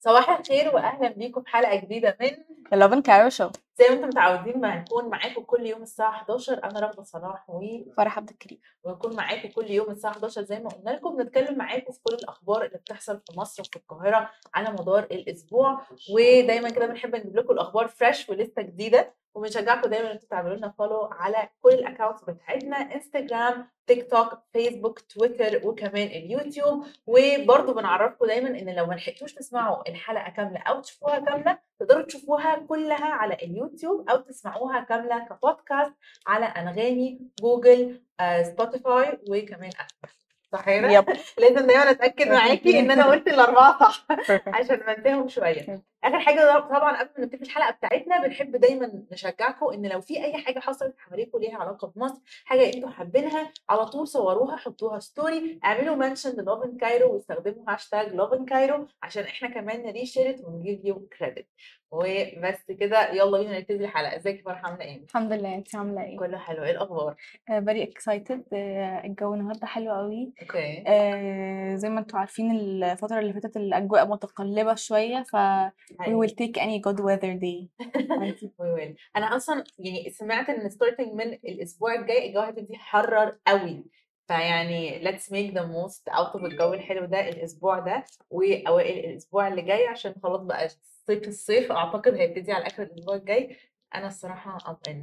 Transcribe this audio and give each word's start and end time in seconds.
صباح 0.00 0.30
الخير 0.30 0.74
واهلا 0.74 1.08
بيكم 1.08 1.42
في 1.42 1.48
حلقة 1.48 1.76
جديدة 1.76 2.16
من 2.20 2.30
Lovin 2.72 3.02
Cairo 3.02 3.30
Show. 3.30 3.52
زي 3.78 3.88
ما 3.88 3.94
أنتم 3.94 4.06
متعودين 4.08 4.60
ما 4.60 4.74
هنكون 4.74 5.08
معاكم 5.10 5.42
كل 5.42 5.66
يوم 5.66 5.82
الساعة 5.82 6.10
11 6.10 6.64
أنا 6.64 6.80
رغده 6.80 7.02
صلاح 7.02 7.50
و 7.50 7.60
فرح 7.96 8.18
عبد 8.18 8.30
الكريم. 8.30 8.60
ونكون 8.84 9.16
معاكم 9.16 9.48
كل 9.48 9.70
يوم 9.70 9.90
الساعة 9.90 10.10
11 10.12 10.42
زي 10.42 10.58
ما 10.60 10.68
قلنا 10.70 10.90
لكم. 10.90 11.16
بنتكلم 11.16 11.58
معاكم 11.58 11.92
في 11.92 11.98
كل 12.02 12.14
الأخبار 12.14 12.64
اللي 12.64 12.78
بتحصل 12.78 13.20
في 13.26 13.38
مصر 13.38 13.62
وفي 13.62 13.76
القاهرة 13.76 14.30
على 14.54 14.70
مدار 14.70 15.02
الأسبوع. 15.04 15.80
ودايما 16.14 16.70
كده 16.70 16.86
بنحب 16.86 17.16
نجيب 17.16 17.36
لكم 17.36 17.52
الأخبار 17.52 17.88
fresh 17.88 18.28
ولسه 18.28 18.62
جديدة. 18.62 19.14
وبنشجعكم 19.36 19.90
دايما 19.90 20.06
إن 20.06 20.12
أنتم 20.12 20.26
تعملوا 20.26 20.56
لنا 20.56 20.74
follow 20.78 21.04
على 21.12 21.48
كل 21.62 21.72
ال 21.72 21.78
accounts 21.78 22.24
بتاعتنا 22.24 22.76
انستجرام 22.76 23.68
تيك 23.86 24.10
توك 24.10 24.38
فيسبوك 24.52 25.00
تويتر 25.00 25.66
وكمان 25.66 26.06
اليوتيوب. 26.06 26.86
وبرضه 27.06 27.74
بنعرفكم 27.74 28.26
دايما 28.26 28.48
إن 28.48 28.74
لو 28.74 28.86
ما 28.86 28.94
لحقتوش 28.94 29.34
تسمعوا 29.34 29.88
الحلقة 29.88 30.30
كاملة 30.30 30.60
أو 30.60 30.80
تشوفوها 30.80 31.18
كاملة 31.18 31.58
تقدروا 31.80 32.02
تشوفوها 32.02 32.56
كلها 32.68 33.06
على 33.06 33.34
اليوتيوب 33.34 34.10
أو 34.10 34.16
تسمعوها 34.16 34.80
كاملة 34.80 35.18
كبودكاست 35.18 35.92
على 36.26 36.44
أنغامي 36.44 37.20
جوجل 37.40 38.00
آه، 38.20 38.42
سبوتيفاي 38.42 39.18
وكمان 39.30 39.70
ابل 39.80 40.12
صح 40.52 40.66
كده؟ 40.66 40.90
yep. 40.90 41.04
لازم 41.42 41.66
دايما 41.66 41.90
أتأكد 41.90 42.28
معاكي 42.28 42.80
إن 42.80 42.90
أنا 42.90 43.06
قلت 43.06 43.28
الأربعة 43.28 43.78
صح 43.78 44.06
عشان 44.56 44.76
بنساهم 44.76 45.28
شوية. 45.28 45.82
آخر 46.06 46.20
حاجة 46.20 46.58
طبعا 46.60 46.98
قبل 47.00 47.10
ما 47.18 47.24
نبتدي 47.24 47.44
الحلقة 47.44 47.70
بتاعتنا 47.70 48.22
بنحب 48.26 48.56
دايما 48.56 49.02
نشجعكم 49.12 49.66
إن 49.66 49.86
لو 49.86 50.00
في 50.00 50.24
أي 50.24 50.36
حاجة 50.38 50.58
حصلت 50.58 50.94
حواليكم 50.98 51.38
ليها 51.38 51.58
علاقة 51.58 51.92
بمصر 51.96 52.20
حاجة 52.44 52.74
أنتوا 52.74 52.90
حابينها 52.90 53.52
على 53.68 53.86
طول 53.86 54.08
صوروها 54.08 54.56
حطوها 54.56 54.98
story 54.98 55.58
اعملوا 55.64 55.96
mention 55.96 56.30
ل 56.30 56.38
Lovin 56.38 56.76
Cairo 56.76 57.12
واستخدموا 57.14 57.64
هاشتاج 57.68 58.14
Lovin 58.14 58.44
Cairo 58.44 58.86
عشان 59.02 59.22
إحنا 59.22 59.48
كمان 59.48 59.82
ن 59.82 59.88
reshare 59.88 60.32
it 60.32 60.44
and 60.44 60.61
give 60.61 60.84
you 60.84 61.08
credit 61.18 61.46
وبس 61.90 62.70
كده 62.80 63.12
يلا 63.12 63.38
بينا 63.38 63.58
نبتدي 63.58 63.84
الحلقة. 63.84 64.16
إزيك 64.16 64.38
يا 64.38 64.42
فرحه 64.44 64.68
عاملة 64.68 64.84
إيه؟ 64.84 65.02
الحمد 65.04 65.32
لله. 65.32 65.54
انت 65.54 65.76
عاملة 65.76 66.02
إيه؟ 66.04 66.16
كله 66.18 66.38
حلو. 66.38 66.64
إيه 66.64 66.70
الأخبار؟ 66.70 67.14
very 67.46 67.82
excited 67.82 68.44
الجو 69.04 69.34
النهارده 69.34 69.66
حلو 69.66 69.92
قوي 69.92 70.32
okay. 70.42 70.84
آه، 70.86 71.74
زي 71.74 71.88
ما 71.88 72.00
أنتوا 72.00 72.18
عارفين 72.18 72.50
الفترة 72.50 73.18
اللي 73.18 73.32
فاتت 73.32 73.56
الأجواء 73.56 74.06
متقلبة 74.08 74.74
شوية 74.74 75.22
ف 75.22 75.36
we 76.00 76.14
will 76.14 76.34
take 76.42 76.56
any 76.58 76.78
good 76.80 77.00
weather 77.00 77.34
day. 77.34 77.68
عادي. 78.20 78.52
well 78.58 78.96
أنا 79.16 79.36
أصلا 79.36 79.64
يعني 79.78 80.10
سمعت 80.10 80.48
إن 80.48 80.68
starting 80.70 81.12
من 81.12 81.32
الأسبوع 81.32 81.94
الجاي 81.94 82.28
الجو 82.28 82.40
هيبتدي 82.40 82.74
يحرر 82.74 83.38
قوي 83.46 83.84
فيعني 84.28 85.04
let's 85.04 85.22
make 85.22 85.54
the 85.54 85.62
most 85.66 86.14
out 86.14 86.32
of 86.34 86.44
الجو 86.44 86.74
الحلو 86.74 87.04
ده 87.04 87.28
الأسبوع 87.28 87.78
ده 87.78 88.04
واوائل 88.30 89.04
الأسبوع 89.10 89.48
اللي 89.48 89.62
جاي 89.62 89.86
عشان 89.86 90.14
خلاص 90.22 90.40
بقى 90.40 90.68
صيف 91.06 91.28
الصيف 91.28 91.72
أعتقد 91.72 92.14
هيبتدي 92.14 92.52
على 92.52 92.66
آخر 92.66 92.82
الأسبوع 92.82 93.14
الجاي. 93.14 93.56
أنا 93.94 94.06
الصراحة 94.06 94.58
I'm 94.58 94.90
in. 94.90 94.96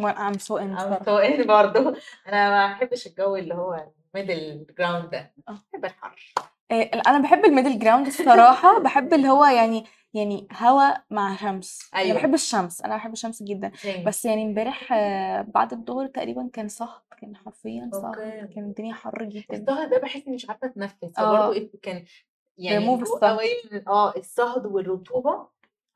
Well, 0.00 0.14
I'm 0.16 0.38
so 0.38 0.56
in 0.56 0.76
I'm 0.76 1.04
so 1.04 1.18
in 1.22 1.46
برضه. 1.46 1.96
أنا 2.28 2.50
ما 2.50 2.72
بحبش 2.72 3.06
الجو 3.06 3.36
اللي 3.36 3.54
هو 3.54 3.86
middle 4.14 4.66
ground 4.78 5.10
ده. 5.10 5.32
آه. 5.48 5.58
بحب 5.72 5.84
الحر. 5.84 6.32
أنا 7.06 7.18
بحب 7.18 7.44
ال 7.44 7.49
middle 7.49 7.78
ground 7.78 8.06
الصراحة. 8.06 8.78
بحب 8.84 9.14
اللي 9.14 9.28
هو 9.28 9.44
يعني 9.44 9.84
يعني 10.14 10.48
هوا 10.52 10.94
مع 11.10 11.36
شمس. 11.36 11.90
أنا 11.94 12.02
أيوة. 12.02 12.16
بحب 12.16 12.34
الشمس. 12.34 12.82
أنا 12.82 12.96
بحب 12.96 13.12
الشمس 13.12 13.42
جدا. 13.42 13.72
بس 14.06 14.24
يعني 14.24 14.42
امبارح 14.42 14.88
آه، 14.92 15.42
بعد 15.42 15.72
الظهر 15.72 16.06
تقريبا 16.06 16.50
كان 16.52 16.68
صهد 16.68 17.00
كان 17.20 17.36
حرفيا 17.36 17.90
صهد. 17.92 18.48
كان 18.54 18.64
الدنيا 18.64 18.94
حر 18.94 19.24
جدا. 19.24 19.44
الصهد 19.50 19.90
ده 19.90 19.98
بحس 19.98 20.26
إني 20.26 20.34
مش 20.34 20.48
عارفة 20.50 20.66
أتنفس. 20.66 21.18
آه. 21.18 21.50
فبرضه 21.50 21.70
كان 21.82 22.04
يعني 22.58 22.88
آه 23.88 24.14
الصهد 24.16 24.66
والرطوبة 24.66 25.46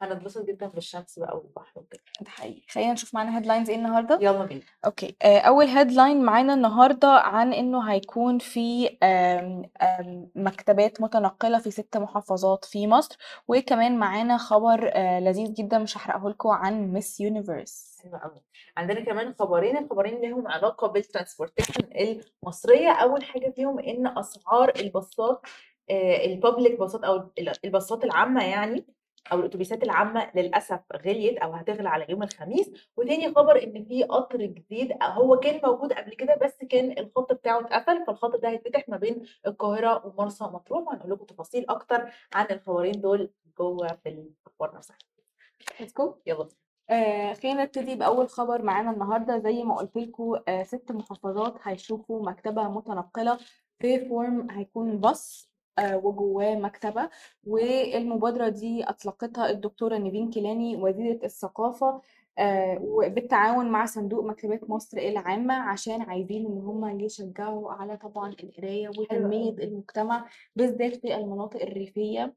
هنتبسط 0.04 0.44
جدا 0.44 0.66
بالشمس 0.66 1.18
بقى 1.18 1.36
والبحر 1.36 1.80
وكده. 1.80 2.00
ده 2.20 2.30
حقيقي. 2.30 2.62
خلينا 2.70 2.92
نشوف 2.92 3.14
معانا 3.14 3.36
headlines 3.38 3.70
إيه 3.70 3.76
النهارده. 3.76 4.18
يلا 4.22 4.44
بينا. 4.44 4.60
okay. 4.84 5.16
آه، 5.22 5.38
أول 5.38 5.66
headline 5.66 6.22
معانا 6.22 6.54
النهارده 6.54 7.08
عن 7.08 7.52
إنه 7.52 7.90
هيكون 7.92 8.38
في 8.38 8.96
آم، 9.02 9.62
آم، 9.82 10.30
مكتبات 10.34 11.00
متنقلة 11.00 11.58
في 11.58 11.70
ست 11.70 11.96
محافظات 11.96 12.64
في 12.64 12.86
مصر 12.86 13.16
وكمان 13.48 13.98
معانا 13.98 14.36
خبر 14.38 14.90
آه، 14.94 15.20
لذيذ 15.20 15.52
جدا 15.52 15.78
مش 15.78 15.96
هحرقه 15.96 16.28
لكم 16.30 16.48
عن 16.48 16.92
Miss 16.92 17.20
Universe 17.20 17.98
حلو 18.02 18.16
قوي. 18.16 18.40
عندنا 18.76 19.00
كمان 19.00 19.34
خبرين 19.38 19.76
الخبرين 19.76 20.20
لهم 20.30 20.48
علاقة 20.48 20.86
بال 20.88 21.00
transportation 21.00 21.84
المصرية. 22.42 22.92
أول 22.92 23.24
حاجة 23.24 23.50
فيهم 23.56 23.78
إن 23.78 24.19
أسعار 24.19 24.72
الباصات 24.76 25.40
البابليك 26.24 26.78
باصات 26.78 27.04
أو 27.04 27.16
ال- 27.38 27.52
الباصات 27.64 28.04
العامة 28.04 28.44
يعني 28.44 28.86
أو 29.32 29.38
الأتوبيسات 29.40 29.82
العامة 29.82 30.30
للأسف 30.34 30.80
غليت 31.06 31.38
أو 31.38 31.52
هتغلى 31.52 31.88
على 31.88 32.06
يوم 32.08 32.22
الخميس. 32.22 32.70
وتاني 32.96 33.34
خبر 33.34 33.62
إن 33.62 33.84
في 33.84 34.02
قطر 34.04 34.38
جديد 34.42 34.92
هو 35.02 35.36
كان 35.36 35.60
موجود 35.64 35.92
قبل 35.92 36.14
كده 36.14 36.34
بس 36.42 36.56
كان 36.70 36.98
الخط 36.98 37.32
بتاعه 37.32 37.60
اتقفل 37.60 38.06
فالخط 38.06 38.36
ده 38.36 38.48
هيتفتح 38.48 38.88
ما 38.88 38.96
بين 38.96 39.22
القاهرة 39.46 40.06
ومرسى 40.06 40.44
مطروح. 40.44 40.88
وهنقول 40.88 41.10
لكم 41.10 41.24
تفاصيل 41.24 41.66
أكتر 41.68 42.10
عن 42.34 42.46
الخبرين 42.50 43.00
دول 43.00 43.30
جوه 43.58 43.86
في 44.04 44.08
الأخبار 44.08 44.76
نفسها. 44.76 44.98
يلا. 46.26 46.48
آه 46.90 47.32
خلينا 47.32 47.62
نبتدي 47.62 47.94
بأول 47.94 48.28
خبر 48.28 48.62
معانا 48.62 48.90
النهاردة. 48.90 49.38
زي 49.38 49.62
ما 49.64 49.76
قلت 49.76 49.96
لكم 49.96 50.36
آه 50.48 50.62
ست 50.62 50.92
محافظات 50.92 51.54
هيشوفوا 51.62 52.30
مكتبة 52.30 52.62
متنقلة 52.68 53.38
في 53.80 54.08
form 54.08 54.50
هيكون 54.50 54.98
باص 54.98 55.51
وجواه 55.80 56.54
مكتبة 56.54 57.08
والمبادرة 57.46 58.48
دي 58.48 58.84
أطلقتها 58.84 59.50
الدكتورة 59.50 59.96
نيفين 59.98 60.30
كيلاني 60.30 60.76
وزيرة 60.76 61.24
الثقافة 61.24 62.00
آه 62.38 62.78
وبالتعاون 62.82 63.70
مع 63.70 63.84
صندوق 63.86 64.24
مكتبات 64.24 64.70
مصر 64.70 64.98
العامة 64.98 65.54
عشان 65.54 66.02
عايزين 66.02 66.46
إن 66.46 66.58
هم 66.58 67.00
يشجعوا 67.00 67.72
على 67.72 67.96
طبعا 67.96 68.32
القراية 68.42 68.88
وتنمية. 68.88 69.50
المجتمع 69.50 70.26
بالذات 70.56 70.96
في 70.96 71.16
المناطق 71.16 71.62
الريفية 71.62 72.34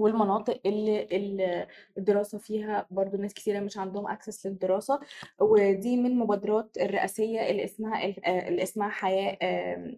والمناطق 0.00 0.60
اللي 0.66 1.66
الدراسة 1.98 2.38
فيها 2.38 2.86
برضو 2.90 3.16
ناس 3.16 3.34
كثيرة 3.34 3.60
مش 3.60 3.78
عندهم 3.78 4.08
access 4.08 4.46
للدراسة 4.46 5.00
ودي 5.40 5.96
من 5.96 6.16
مبادرات 6.18 6.76
الرئاسية 6.80 7.40
اللي 7.50 7.64
اسمها 7.64 8.04
اللي 8.48 8.62
اسمها 8.62 8.88
حياة 8.88 9.38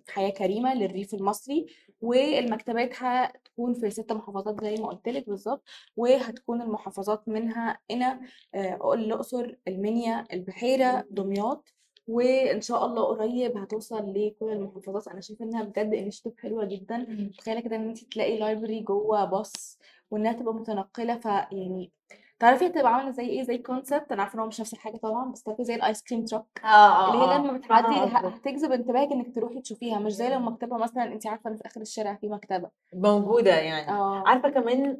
حياة 0.08 0.30
كريمة 0.30 0.74
للريف 0.74 1.14
المصري 1.14 1.66
والمكتبات 2.00 2.90
هتكون 2.96 3.74
في 3.74 3.90
ست 3.90 4.12
محافظات 4.12 4.64
زي 4.64 4.74
ما 4.74 4.88
قلت 4.88 5.08
لك 5.08 5.28
بالظبط 5.28 5.62
وهتكون 5.96 6.62
المحافظات 6.62 7.28
منها 7.28 7.78
هنا 7.90 8.20
آه، 8.54 8.94
الأقصر 8.94 9.54
المنيا 9.68 10.24
البحيرة 10.32 11.06
دمياط 11.10 11.74
وإن 12.08 12.60
شاء 12.60 12.86
الله 12.86 13.04
قريب 13.04 13.56
هتوصل 13.58 14.12
لكل 14.12 14.48
المحافظات. 14.52 15.08
أنا 15.08 15.20
شايفة 15.20 15.44
إنها 15.44 15.62
بجد 15.62 15.94
initiative 15.94 16.32
حلوة 16.38 16.64
جدا. 16.64 17.06
تخيلي 17.38 17.62
كده 17.62 17.76
إن 17.76 17.88
انت 17.88 18.04
تلاقي 18.04 18.38
library 18.38 18.80
جوه 18.80 19.24
باص 19.24 19.78
وإنها 20.10 20.32
تبقى 20.32 20.54
متنقلة 20.54 21.18
فيعني 21.18 21.92
تعرفي 22.42 22.66
هتبقى 22.66 22.94
عاملة 22.94 23.10
زي 23.10 23.22
إيه؟ 23.28 23.42
زي 23.42 23.58
concept 23.58 24.12
أنا 24.12 24.22
عارفة 24.22 24.34
إن 24.34 24.40
هو 24.40 24.46
مش 24.46 24.60
نفس 24.60 24.72
الحاجة 24.72 24.96
طبعا 24.96 25.32
بس 25.32 25.42
تعرفي 25.42 25.64
زي 25.64 25.74
ال 25.74 25.81
ice 25.81 26.02
cream 26.02 26.24
truck 26.24 26.44
آه 26.64 27.14
اللي 27.14 27.24
هي 27.24 27.38
لما 27.38 27.52
بتعدي 27.58 27.86
فاهمة 27.86 28.16
ه- 28.18 28.18
قصدك. 28.18 28.34
هتجذب 28.48 28.72
انتباهك 28.72 29.12
إنك 29.12 29.34
تروحي 29.34 29.60
تشوفيها 29.60 29.98
مش 29.98 30.12
زي 30.12 30.28
لو 30.28 30.38
مكتبة 30.40 30.76
مثلا 30.76 31.04
انت 31.04 31.26
عارفة 31.26 31.50
إن 31.50 31.56
في 31.56 31.66
آخر 31.66 31.80
الشارع 31.80 32.14
في 32.14 32.28
مكتبة. 32.28 32.70
موجودة 32.94 33.54
يعني. 33.60 33.90
آه. 33.90 34.22
عارفة 34.26 34.48
كمان 34.48 34.96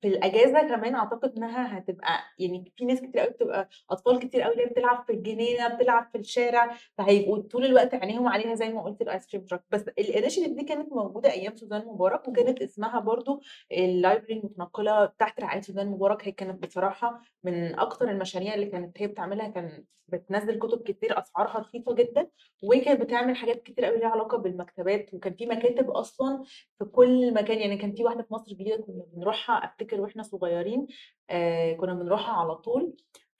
في 0.00 0.08
الأجازة 0.08 0.60
كمان 0.62 0.94
أعتقد 0.94 1.32
إنها 1.36 1.78
هتبقى 1.78 2.08
يعني 2.38 2.72
في 2.76 2.84
ناس 2.84 3.00
كتير 3.00 3.20
قوي 3.20 3.30
بتبقى 3.30 3.68
أطفال 3.90 4.18
كتير 4.18 4.42
قوي 4.42 4.52
اللي 4.54 4.66
بتلعب 4.66 5.04
في 5.06 5.12
الجنينة 5.12 5.68
بتلعب 5.68 6.08
في 6.12 6.18
الشارع 6.18 6.74
فهيبقوا 6.98 7.38
طول 7.38 7.64
الوقت 7.64 7.94
عينيهم 7.94 8.28
عليها 8.28 8.54
زي 8.54 8.68
ما 8.72 8.82
قلت 8.82 9.02
ال 9.02 9.08
ice 9.08 9.26
cream 9.26 9.44
truck 9.44 9.62
بس 9.70 9.80
ال 9.98 10.03
initiative 10.03 10.52
دي 10.52 10.64
كانت 10.64 10.92
موجودة 10.92 11.30
أيام 11.32 11.56
سوزان 11.56 11.86
مبارك 11.86 12.28
وكانت 12.28 12.62
اسمها 12.62 13.00
برضو 13.00 13.40
ال 13.72 13.79
library 13.79 14.32
المتنقلة 14.38 15.06
تحت 15.18 15.40
رعاية 15.40 15.60
سوزان 15.60 15.86
مبارك. 15.90 16.28
هي 16.28 16.32
كانت 16.32 16.62
بصراحة 16.64 17.20
من 17.44 17.78
أكتر 17.78 18.10
المشاريع 18.10 18.54
اللي 18.54 18.66
كانت 18.66 19.02
هي 19.02 19.06
بتعملها 19.06 19.48
كان 19.48 19.84
بتنزل 20.08 20.58
كتب 20.58 20.82
كتير 20.82 21.18
أسعارها 21.18 21.58
رخيصة 21.58 21.94
جدا 21.94 22.30
وكانت 22.64 23.00
بتعمل 23.00 23.36
حاجات 23.36 23.62
كتير 23.62 23.84
قوي 23.84 23.98
ليها 23.98 24.08
علاقة 24.08 24.38
بالمكتبات 24.38 25.14
وكان 25.14 25.34
في 25.34 25.46
مكاتب 25.46 25.90
أصلا 25.90 26.42
في 26.78 26.84
كل 26.84 27.34
مكان. 27.34 27.58
يعني 27.58 27.76
كان 27.76 27.92
في 27.94 28.04
واحدة 28.04 28.22
في 28.22 28.34
مصر 28.34 28.52
الجديدة 28.52 28.76
كنا 28.76 29.04
بنروحها 29.14 29.54
أفتكر 29.64 30.00
وإحنا 30.00 30.22
صغيرين 30.22 30.86
آه 31.30 31.72
كنا 31.72 31.94
بنروحها 31.94 32.34
على 32.34 32.54
طول. 32.54 32.96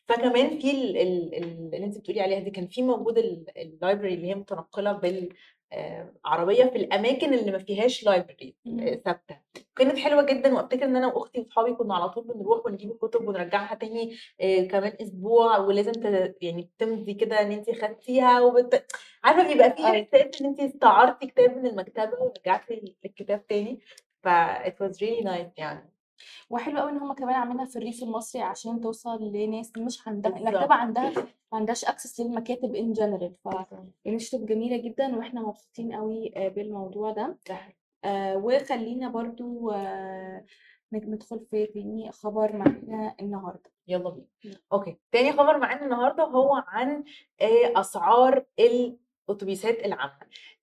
فكمان 0.09 0.59
في 0.59 0.71
ال- 0.71 0.97
ال- 0.97 1.35
ال- 1.35 1.75
اللي 1.75 1.85
أنت 1.87 1.99
بتقولي 1.99 2.21
عليها 2.21 2.39
دي 2.39 2.51
كان 2.51 2.67
في 2.69 2.83
موجود 2.83 3.19
ال 3.57 3.64
library 3.64 4.15
اللي 4.15 4.27
هي 4.27 4.35
متنقلة 4.35 4.93
بال 4.93 5.29
عربية 6.25 6.65
في 6.65 6.77
الأماكن 6.77 7.35
اللي 7.35 7.51
ما 7.53 7.59
فيهاش 7.59 8.05
library 8.05 8.57
مم. 8.65 9.01
ثابتة 9.05 9.39
كانت 9.77 9.99
حلوة 9.99 10.23
جدا 10.23 10.55
وأفتكر 10.55 10.85
إن 10.85 10.97
أنا 10.97 11.07
وأختي 11.07 11.41
وأصحابي 11.41 11.75
كنا 11.75 11.95
على 11.95 12.09
طول 12.09 12.25
بنروح 12.25 12.67
ونجيب 12.67 12.91
الكتب 12.91 13.29
ونرجعها 13.29 13.75
تاني 13.75 14.17
آه، 14.41 14.65
كمان 14.65 14.93
أسبوع 15.03 15.59
ولازم 15.59 15.93
ت... 15.93 16.35
يعني 16.43 16.71
تمضي 16.79 17.15
كده 17.15 17.41
إن 17.41 17.53
انت 17.53 17.71
خدتيها 17.71 18.41
وبت... 18.41 18.87
عارفة 19.25 19.49
بيبقى 19.53 19.71
فيه 19.77 19.87
أيوة. 19.87 20.07
إحساس 20.15 20.41
إن 20.43 20.47
انت 20.47 20.61
استعرتي 20.61 21.27
كتاب 21.27 21.57
من 21.57 21.67
المكتبة 21.67 22.13
ورجعتي 22.21 22.97
الكتاب 23.05 23.47
تاني 23.47 23.81
ف 24.23 24.29
it 24.67 24.75
was 24.87 24.97
really 25.01 25.25
nice 25.25 25.53
يعني 25.59 25.94
وحلو 26.51 26.79
قوي 26.79 26.91
إن 26.91 26.97
هم 26.99 27.13
كمان 27.13 27.35
عاملينها 27.35 27.65
في 27.65 27.77
الريف 27.77 28.03
المصري 28.03 28.43
عشان 28.43 28.81
توصل 28.81 29.33
لناس 29.33 29.73
مش 29.79 30.09
عندها. 30.09 30.33
المكتبه 30.39 30.75
عندها 30.75 31.11
ما 31.53 31.59
عندهاش 31.59 31.85
access 31.85 32.21
للمكاتب 32.21 32.75
in 32.75 32.93
general 32.93 33.35
ف 34.05 34.08
initiative 34.08 34.41
جميلة 34.49 34.77
جدا 34.77 35.17
وإحنا 35.17 35.41
مبسوطين 35.43 35.93
قوي 35.95 36.33
آه، 36.37 36.49
بالموضوع 36.49 37.11
ده. 37.13 37.39
آه، 38.05 38.37
وخلينا 38.37 39.09
برضو 39.09 39.71
آه، 39.71 40.45
ندخل 40.93 41.41
في 41.51 41.67
تاني 41.67 42.13
خبر 42.13 42.57
معانا 42.57 43.15
النهارده 43.21 43.71
يلا 43.89 44.11
بينا. 44.11 44.57
okay 44.73 44.97
تاني 45.13 45.33
خبر 45.33 45.59
معانا 45.59 45.85
النهارده 45.85 46.25
هو 46.25 46.55
عن 46.69 47.05
آه، 47.41 47.81
أسعار 47.81 48.45
الاتوبيسات 49.29 49.85
العامه 49.87 50.19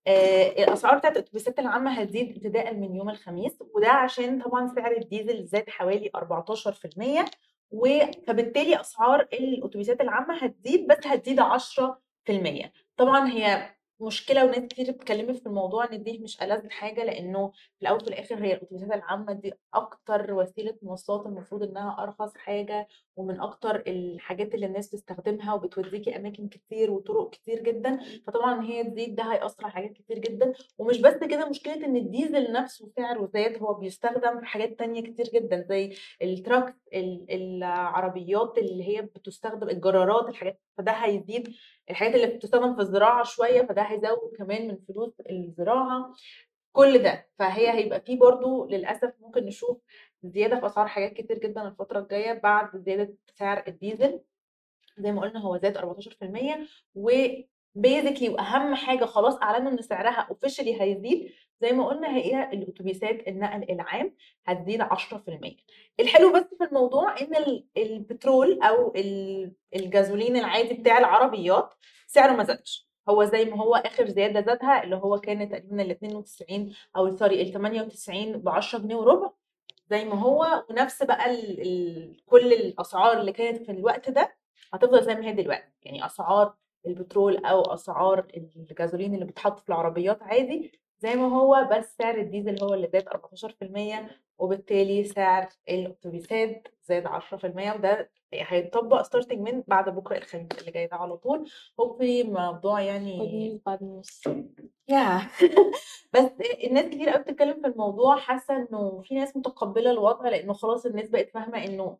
آه، 0.06 0.48
الأسعار 0.48 0.98
بتاعت 0.98 1.16
الأتوبيسات 1.16 1.58
العامة 1.58 1.90
هتزيد 2.00 2.30
ابتداء 2.30 2.74
من 2.74 2.96
يوم 2.96 3.10
الخميس 3.10 3.52
وده 3.74 3.88
عشان 3.88 4.42
طبعا 4.42 4.66
سعر 4.74 4.92
الديزل 4.96 5.46
زاد 5.46 5.70
حوالي 5.70 6.10
14% 6.16 7.24
و 7.70 7.88
فبالتالي 8.26 8.80
أسعار 8.80 9.20
الأتوبيسات 9.32 10.00
العامة 10.00 10.34
هتزيد 10.44 10.86
بس 10.86 11.06
هتزيد 11.06 11.40
10% 11.40 12.70
طبعا 12.96 13.28
هي 13.28 13.74
مشكلة 14.00 14.44
وناس 14.44 14.58
كتير 14.64 14.90
اتكلمت 14.90 15.36
في 15.38 15.46
الموضوع 15.46 15.84
إن 15.92 16.02
دي 16.02 16.18
مش 16.18 16.42
ألذ 16.42 16.70
حاجة 16.70 17.04
لأنه 17.04 17.50
في 17.50 17.82
الأول 17.82 17.96
وفي 18.02 18.08
الآخر 18.08 18.44
هي 18.44 18.52
الأتوبيسات 18.54 18.92
العامة 18.92 19.32
دي 19.32 19.52
أكتر 19.74 20.34
وسيلة 20.34 20.76
مواصلات 20.82 21.26
المفروض 21.26 21.62
إنها 21.62 22.02
أرخص 22.02 22.36
حاجة 22.36 22.88
ومن 23.16 23.40
أكتر 23.40 23.82
الحاجات 23.86 24.54
اللي 24.54 24.66
الناس 24.66 24.88
بتستخدمها 24.88 25.54
وبتوديكي 25.54 26.16
أماكن 26.16 26.48
كتير 26.48 26.90
وطرق 26.90 27.30
كتير 27.30 27.62
جدا 27.62 28.00
فطبعا 28.26 28.62
هي 28.64 28.84
تزيد 28.84 29.14
ده 29.14 29.22
هيأثر 29.32 29.64
على 29.64 29.72
حاجات 29.72 29.92
كتير 29.92 30.18
جدا. 30.18 30.52
ومش 30.78 31.00
بس 31.00 31.14
كده 31.14 31.48
مشكلة 31.48 31.74
إن 31.74 31.96
الديزل 31.96 32.52
نفسه 32.52 32.90
سعره 32.96 33.30
زاد 33.34 33.62
هو 33.62 33.74
بيستخدم 33.74 34.40
في 34.40 34.46
حاجات 34.46 34.78
تانية 34.78 35.02
كتير 35.02 35.26
جدا 35.34 35.64
زي 35.68 35.96
ال 36.22 36.29
trucks 36.29 36.74
ال- 36.94 37.26
العربيات 37.30 38.58
اللي 38.58 38.88
هي 38.88 39.02
بتستخدم 39.02 39.68
الجرارات 39.68 40.28
الحاجات 40.28 40.60
فده 40.78 40.92
هيزيد. 40.92 41.48
الحاجات 41.90 42.14
اللي 42.14 42.26
بتستخدم 42.26 42.74
في 42.74 42.80
الزراعة 42.80 43.24
شوية 43.24 43.62
فده 43.62 43.82
هيزود 43.82 44.32
كمان 44.38 44.68
من 44.68 44.78
فلوس 44.88 45.12
الزراعة. 45.30 46.12
كل 46.72 46.98
ده 47.02 47.28
فهي 47.38 47.70
هيبقى 47.72 48.00
فيه 48.00 48.18
برضو 48.18 48.66
للأسف 48.68 49.12
ممكن 49.20 49.44
نشوف 49.44 49.78
زيادة 50.24 50.60
في 50.60 50.66
أسعار 50.66 50.88
حاجات 50.88 51.12
كتير 51.12 51.38
جدا 51.38 51.68
الفترة 51.68 51.98
الجاية 52.00 52.32
بعد 52.32 52.76
زيادة 52.76 53.14
سعر 53.38 53.64
الديزل. 53.68 54.20
زي 54.98 55.12
ما 55.12 55.20
قلنا 55.22 55.40
هو 55.40 55.56
زاد 55.58 55.78
14% 55.78 56.68
و 56.94 57.07
basically 57.07 58.28
وأهم 58.28 58.74
حاجة 58.74 59.04
خلاص 59.04 59.36
أعلنوا 59.42 59.70
إن 59.72 59.82
سعرها 59.82 60.26
officially 60.30 60.82
هيزيد. 60.82 61.32
زي 61.60 61.72
ما 61.72 61.86
قلنا 61.88 62.16
هي 62.16 62.50
الأتوبيسات 62.52 63.28
النقل 63.28 63.70
العام 63.70 64.14
هتزيد 64.46 64.82
10% 64.82 65.56
الحلو 66.00 66.32
بس 66.32 66.44
في 66.58 66.64
الموضوع 66.64 67.20
إن 67.20 67.36
ال- 67.36 67.66
البترول 67.76 68.62
أو 68.62 68.92
ال- 68.96 69.52
الجازولين 69.76 70.36
العادي 70.36 70.74
بتاع 70.74 70.98
العربيات 70.98 71.74
سعره 72.06 72.32
ما 72.32 72.44
زادش. 72.44 72.88
هو 73.08 73.24
زي 73.24 73.44
ما 73.44 73.56
هو 73.62 73.74
آخر 73.74 74.08
زيادة 74.08 74.40
زادها 74.40 74.84
اللي 74.84 74.96
هو 74.96 75.20
كان 75.20 75.48
تقريبا 75.48 75.82
ال 75.82 75.90
92 75.90 76.74
أو 76.96 77.16
sorry 77.16 77.42
ال 77.42 77.52
98 77.52 78.32
ب 78.38 78.48
10 78.48 78.78
جنيه 78.78 78.96
وربع. 78.96 79.30
زي 79.90 80.04
ما 80.04 80.14
هو 80.20 80.64
ونفس 80.70 81.02
بقى 81.02 81.30
ال 81.30 81.60
ال 81.60 82.16
كل 82.26 82.52
الأسعار 82.52 83.20
اللي 83.20 83.32
كانت 83.32 83.62
في 83.62 83.72
الوقت 83.72 84.10
ده 84.10 84.34
هتفضل 84.74 85.04
زي 85.04 85.14
ما 85.14 85.26
هي 85.26 85.32
دلوقتي. 85.32 85.72
يعني 85.82 86.06
أسعار 86.06 86.54
البترول 86.86 87.36
أو 87.46 87.60
أسعار 87.62 88.26
الجازولين 88.56 89.14
اللي 89.14 89.24
بيتحط 89.24 89.58
في 89.60 89.68
العربيات 89.68 90.22
عادي 90.22 90.72
زي 90.98 91.14
ما 91.14 91.36
هو 91.36 91.68
بس 91.72 91.96
سعر 91.98 92.14
الديزل 92.18 92.62
هو 92.64 92.74
اللي 92.74 92.88
زاد 92.92 93.08
14% 93.08 94.10
وبالتالي 94.38 95.04
سعر 95.04 95.48
الاتوبيسات 95.68 96.68
زاد 96.84 97.06
10% 97.06 97.74
وده 97.76 98.10
هيتطبق 98.34 99.02
starting 99.02 99.38
من 99.40 99.62
بعد 99.66 99.88
بكرة 99.94 100.16
الخميس 100.18 100.48
اللي 100.60 100.70
جاي 100.70 100.86
ده 100.86 100.96
على 100.96 101.16
طول. 101.16 101.50
hopefully 101.80 102.22
موضوع 102.22 102.80
يعني 102.80 103.18
news 103.58 103.72
bad 103.72 103.82
news 104.88 104.92
يا 104.94 105.28
بس 106.14 106.30
الناس 106.64 106.84
كتير 106.86 107.10
قوي 107.10 107.22
بتتكلم 107.22 107.60
في 107.60 107.66
الموضوع 107.66 108.16
حاسة 108.16 108.56
إنه 108.56 109.02
في 109.02 109.14
ناس 109.14 109.36
متقبلة 109.36 109.90
الوضع 109.90 110.28
لأنه 110.28 110.52
خلاص 110.52 110.86
الناس 110.86 111.08
بقت 111.10 111.30
فاهمة 111.30 111.64
إنه 111.64 111.98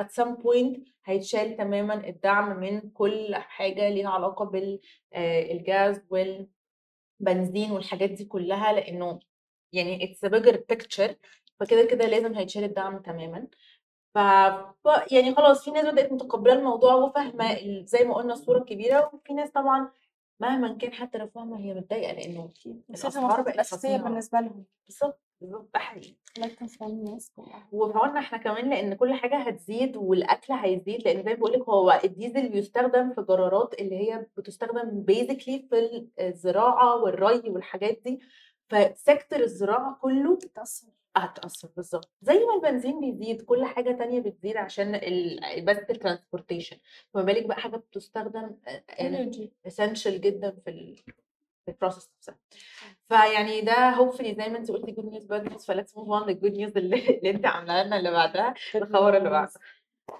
at 0.00 0.04
some 0.04 0.36
point 0.42 0.80
هيتشال 1.04 1.56
تماما 1.56 2.08
الدعم 2.08 2.60
من 2.60 2.90
كل 2.90 3.34
حاجة 3.36 3.88
ليها 3.88 4.08
علاقة 4.10 4.44
بالجاز 5.12 6.02
والبنزين 6.10 7.70
والحاجات 7.72 8.10
دي 8.10 8.24
كلها 8.24 8.72
لأنه 8.72 9.20
يعني 9.72 9.98
it's 10.06 10.28
a 10.28 10.32
bigger 10.32 10.56
picture 10.72 11.14
فكده 11.60 11.84
كده 11.84 12.06
لازم 12.06 12.34
هيتشال 12.34 12.64
الدعم 12.64 12.98
تماما. 13.02 13.48
ف 14.14 14.18
يعني 15.12 15.34
خلاص 15.36 15.64
في 15.64 15.70
ناس 15.70 15.86
بدأت 15.86 16.12
متقبلة 16.12 16.52
الموضوع 16.54 16.94
وفاهمة 16.94 17.58
زي 17.86 18.04
ما 18.04 18.14
قلنا 18.14 18.32
الصورة 18.34 18.58
الكبيرة 18.58 19.10
وفي 19.14 19.34
ناس 19.34 19.50
طبعا 19.50 19.90
مهما 20.40 20.78
كان 20.78 20.92
حتى 20.92 21.18
لو 21.18 21.26
فاهمة 21.26 21.58
هي 21.58 21.74
متضايقة 21.74 22.12
لأنه 22.12 22.50
نسيت 22.56 22.84
الأسعار 22.90 23.22
المصاريف 23.24 23.56
بقت 23.56 23.66
فظيعة. 23.66 24.02
بالنسبة 24.02 24.40
لهم. 24.40 24.64
بالظبط 24.86 25.20
بالظبط 25.40 25.70
ده 25.74 25.80
حقيقي. 25.80 26.16
الله 26.36 26.50
عون 26.80 26.90
الناس 26.90 27.32
وفعلنا 27.72 28.18
إحنا 28.20 28.38
كمان 28.38 28.70
لأن 28.70 28.94
كل 28.94 29.14
حاجة 29.14 29.36
هتزيد 29.36 29.96
والأكل 29.96 30.52
هيزيد 30.52 31.02
لأن 31.04 31.16
زي 31.24 31.30
ما 31.30 31.34
بقول 31.38 31.52
لك 31.52 31.68
هو 31.68 32.00
الديزل 32.04 32.48
بيستخدم 32.48 33.12
في 33.14 33.22
جرارات 33.22 33.74
اللي 33.74 33.96
هي 33.98 34.26
بتستخدم 34.36 35.00
basically 35.00 35.66
في 35.70 36.06
الزراعة 36.20 36.96
والري 37.02 37.50
والحاجات 37.50 38.00
دي. 38.04 38.20
ف 38.68 38.78
sector 38.78 39.40
الزراعة 39.40 39.98
كله 40.02 40.36
بتأثر. 40.36 40.88
هتأثر 41.16 41.68
بالظبط 41.76 42.10
زي 42.22 42.34
ما 42.34 42.54
البنزين 42.54 43.00
بيزيد 43.00 43.42
كل 43.42 43.64
حاجة 43.64 43.92
تانية 43.92 44.20
بتزيد 44.20 44.56
عشان 44.56 44.94
ال... 44.94 45.40
بس 45.64 45.76
ال 45.76 45.83
transportation 45.83 46.76
فما 47.14 47.22
بالك 47.22 47.46
بقى 47.46 47.60
حاجة 47.60 47.76
بتستخدم 47.76 48.56
energy. 49.00 49.48
essential 49.68 50.08
جدا 50.08 50.50
في 50.64 50.70
ال 50.70 50.96
في 51.64 51.70
ال 51.70 51.75
process 51.75 52.10
نفسها. 52.18 52.38
فيعني 53.08 53.60
ده 53.60 53.94
hopefully 53.96 54.22
زي 54.36 54.48
ما 54.48 54.58
انت 54.58 54.70
قلتي 54.70 54.92
good 54.94 55.04
news 55.04 55.26
bad 55.28 55.52
news 55.52 55.66
ف 55.66 55.71
let's 55.71 55.96
move 55.96 56.08
on 56.08 56.28
لل 56.28 56.36
good 56.36 56.52
news 56.52 56.76
اللي, 56.76 57.08
اللي 57.18 57.30
انت 57.30 57.46
عاملاها 57.46 57.84
لنا 57.84 57.96
اللي 57.96 58.10
بعدها 58.10 58.54
الخبر 58.74 59.16
اللي 59.16 59.30
بعده 59.30 59.52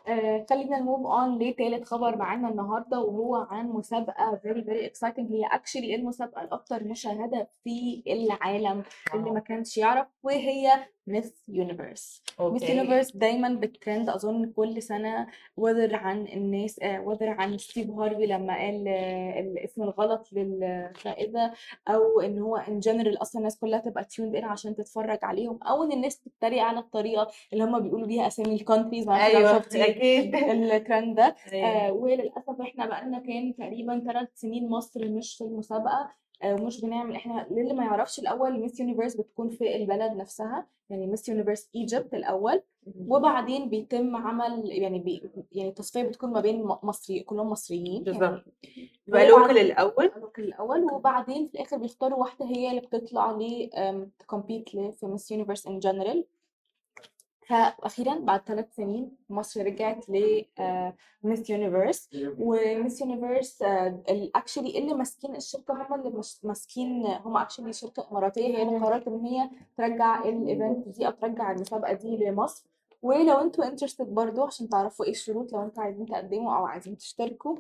آه 0.09 0.47
خلينا 0.51 0.79
ن 0.81 0.86
move 0.86 1.06
on 1.06 1.38
لتالت 1.39 1.85
خبر 1.85 2.17
معانا 2.17 2.49
النهارده 2.49 3.01
وهو 3.01 3.37
عن 3.37 3.69
مسابقة 3.69 4.41
very 4.45 4.65
very 4.65 4.91
exciting. 4.91 5.31
هي 5.31 5.47
actually 5.53 5.95
المسابقة 5.95 6.43
الاكثر 6.43 6.85
مشاهدة 6.85 7.50
في 7.64 8.03
العالم 8.07 8.83
اللي 9.14 9.31
ما 9.31 9.41
كانش 9.41 9.79
يعرف 9.79 10.07
وهي 10.23 10.87
Miss 11.07 11.45
Universe 11.49 12.23
Miss 12.40 12.62
Universe 12.62 13.16
دايما 13.16 13.54
بترند. 13.54 14.08
أظن 14.08 14.52
كل 14.52 14.82
سنة 14.82 15.26
whether 15.57 15.95
عن 15.96 16.26
الناس 16.26 16.80
whether 16.83 17.28
عن 17.28 17.58
ستيف 17.58 17.90
هارفي 17.90 18.26
لما 18.26 18.56
قال 18.58 18.88
آه، 18.88 19.40
الاسم 19.40 19.82
الغلط 19.82 20.28
للفائزه 20.32 21.52
أو 21.88 22.20
إن 22.20 22.38
هو 22.38 22.56
in 22.57 22.78
general 22.81 23.23
أصلا 23.23 23.38
الناس 23.38 23.58
كلها 23.58 23.78
تبقى 23.78 24.04
tuned 24.04 24.37
in 24.37 24.45
عشان 24.44 24.76
تتفرج 24.76 25.18
عليهم 25.23 25.58
أو 25.62 25.82
إن 25.82 25.92
الناس 25.92 26.20
تتريق 26.20 26.62
على 26.62 26.78
الطريقة 26.78 27.28
اللي 27.52 27.64
هم 27.64 27.80
بيقولوا 27.80 28.06
بيها 28.06 28.26
أسامي 28.26 28.54
ال 28.54 28.60
countries 28.60 29.09
أيوه 29.08 29.58
شفتي 29.58 29.84
أكيد. 29.90 30.34
الترند 30.75 31.16
ده. 31.16 31.37
أيوة. 31.52 31.66
آه 31.68 31.92
وللأسف 31.92 32.61
إحنا 32.61 32.87
بقالنا 32.87 33.18
كان 33.18 33.54
تقريبا 33.58 34.04
ثلاث 34.06 34.28
سنين 34.34 34.68
مصر 34.68 35.08
مش 35.08 35.37
في 35.37 35.44
المسابقة. 35.44 36.00
آه 36.00 36.24
ومش 36.53 36.81
بنعمل 36.81 37.15
إحنا 37.17 37.47
للي 37.51 37.73
ما 37.75 37.85
يعرفش 37.85 38.19
الأول 38.19 38.61
Miss 38.61 38.81
Universe 38.81 39.14
بتكون 39.17 39.49
في 39.51 39.77
البلد 39.77 40.13
نفسها 40.13 40.67
يعني 40.91 41.07
Miss 41.07 41.28
Universe 41.28 41.69
Egypt 41.75 42.14
الأول. 42.15 42.63
وبعدين 43.09 43.69
بيتم 43.69 44.17
عمل 44.17 44.63
يعني 44.71 44.99
بي 44.99 45.31
يعني 45.53 45.69
التصفيه 45.69 46.03
بتكون 46.03 46.33
ما 46.33 46.41
بين 46.41 46.63
مصري 46.83 47.21
كلهم 47.21 47.51
مصريين 47.51 48.03
بالظبط. 48.03 48.23
يعني 48.23 48.91
يبقى 49.09 49.23
وبعد- 49.33 49.41
local 49.40 49.59
الأول. 49.59 50.11
ال 50.16 50.21
local 50.21 50.43
الأول. 50.43 50.85
وبعدين 50.93 51.47
في 51.47 51.55
الآخر 51.55 51.77
بيختاروا 51.77 52.19
واحدة 52.19 52.47
هي 52.47 52.71
اللي 52.71 52.81
بتطلع 52.81 53.31
ل 53.33 53.71
to 54.19 54.30
compete 54.30 54.69
في 54.69 55.07
Miss 55.07 55.31
Universe 55.31 55.66
in 55.66 55.78
general 55.78 56.25
فاخيرا 57.47 58.19
بعد 58.19 58.41
ثلاث 58.47 58.75
سنين 58.75 59.17
مصر 59.31 59.67
رجعت 59.67 60.09
ل 60.11 60.45
Miss 61.23 61.50
Universe 61.50 62.09
و 62.38 62.51
Miss 62.51 63.00
Universe 63.00 63.62
actually 64.37 64.78
اللي 64.79 64.95
ماسكين 64.95 65.37
الشركة 65.37 65.75
هم 65.75 65.95
اللي 65.95 66.23
ماسكين 66.43 67.07
هم 67.07 67.37
actually 67.37 67.73
شركه 67.73 68.07
إماراتية. 68.13 68.47
هي 68.59 68.63
اللي 68.63 68.79
قررت 68.79 69.09
إن 69.09 69.21
هي 69.27 69.51
ترجع 69.77 70.25
ال 70.25 70.35
event 70.35 70.88
دي 70.89 71.07
أو 71.07 71.11
ترجع 71.13 71.51
المسابقة 71.51 71.93
دي 71.93 72.17
لمصر. 72.17 72.67
ولو 73.03 73.35
أنتوا 73.39 73.65
interested 73.66 74.07
برضو 74.15 74.43
عشان 74.45 74.69
تعرفوا 74.69 75.05
إيه 75.05 75.11
الشروط 75.11 75.53
لو 75.53 75.63
أنتوا 75.63 75.83
عايزين 75.83 76.07
تقدموا 76.07 76.57
أو 76.57 76.67
عايزين 76.67 76.97
تشتركوا 76.97 77.57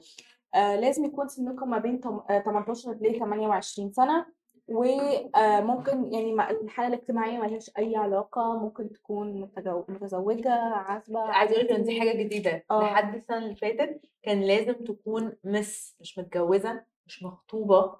آه 0.54 0.76
لازم 0.76 1.04
يكون 1.04 1.28
سنكم 1.28 1.70
ما 1.70 1.78
بين 1.78 2.00
تم- 2.00 2.20
آه، 2.30 2.38
18 2.40 2.92
ل 2.92 3.18
28 3.18 3.92
سنة. 3.92 4.26
وممكن 4.68 6.12
يعني 6.12 6.32
مع 6.32 6.50
الحالة 6.50 6.88
الاجتماعية 6.94 7.38
ما 7.38 7.46
لهاش 7.46 7.70
أي 7.78 7.96
علاقة 7.96 8.58
ممكن 8.58 8.92
تكون 8.92 9.50
متزوجة 9.88 10.52
عازبة 10.74 11.20
عايزة 11.20 11.54
أقول 11.54 11.64
لك 11.64 11.72
إن 11.72 11.82
دي 11.82 12.00
حاجة 12.00 12.22
جديدة. 12.22 12.64
آه. 12.70 12.82
لحد 12.82 13.14
السنة 13.14 13.38
اللي 13.38 13.54
فاتت 13.56 14.00
كان 14.22 14.40
لازم 14.42 14.72
تكون 14.72 15.32
مس 15.44 15.96
مش 16.00 16.18
متجوزة 16.18 16.84
مش 17.06 17.22
مخطوبة 17.22 17.96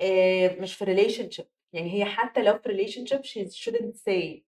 آه، 0.00 0.56
مش 0.60 0.74
في 0.74 0.84
relationship 0.84 1.46
يعني 1.72 1.94
هي 1.94 2.04
حتى 2.04 2.42
لو 2.42 2.58
في 2.58 2.68
relationship 2.68 3.20
she 3.22 3.48
shouldn't 3.50 3.96
say 3.96 4.40